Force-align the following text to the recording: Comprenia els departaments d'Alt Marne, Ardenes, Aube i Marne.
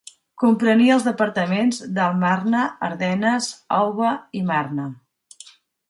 Comprenia 0.43 0.95
els 0.95 1.05
departaments 1.07 1.83
d'Alt 1.99 2.19
Marne, 2.25 2.65
Ardenes, 2.91 3.53
Aube 3.81 4.19
i 4.41 4.47
Marne. 4.53 4.93